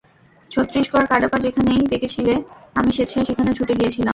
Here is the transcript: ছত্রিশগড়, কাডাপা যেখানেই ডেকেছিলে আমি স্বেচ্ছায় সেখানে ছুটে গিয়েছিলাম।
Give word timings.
ছত্রিশগড়, 0.51 1.05
কাডাপা 1.11 1.37
যেখানেই 1.39 1.89
ডেকেছিলে 1.91 2.33
আমি 2.75 2.89
স্বেচ্ছায় 2.91 3.25
সেখানে 3.25 3.51
ছুটে 3.53 3.73
গিয়েছিলাম। 3.79 4.09